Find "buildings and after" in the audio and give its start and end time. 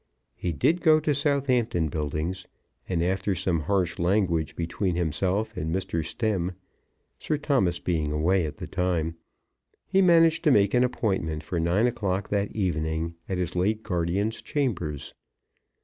1.87-3.35